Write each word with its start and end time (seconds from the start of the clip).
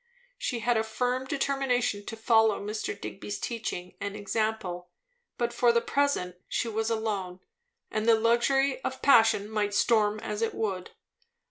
She 0.39 0.61
had 0.61 0.77
a 0.77 0.83
firm 0.83 1.25
determination 1.25 2.03
to 2.07 2.15
follow 2.15 2.59
Mr. 2.59 2.99
Digby's 2.99 3.37
teaching 3.39 3.93
and 4.01 4.15
example; 4.15 4.89
but 5.37 5.53
for 5.53 5.71
the 5.71 5.79
present 5.79 6.37
she 6.47 6.67
was 6.67 6.89
alone, 6.89 7.39
and 7.91 8.07
the 8.09 8.15
luxury 8.19 8.81
of 8.83 9.03
passion 9.03 9.47
might 9.47 9.75
storm 9.75 10.19
as 10.21 10.41
it 10.41 10.55
would. 10.55 10.89